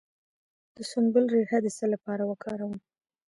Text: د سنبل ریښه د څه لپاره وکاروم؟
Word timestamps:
د 0.75 0.77
سنبل 0.91 1.23
ریښه 1.33 1.59
د 1.63 1.67
څه 1.77 1.85
لپاره 1.93 2.23
وکاروم؟ 2.25 2.73